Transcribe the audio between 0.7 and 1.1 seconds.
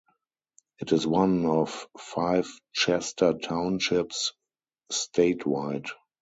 It is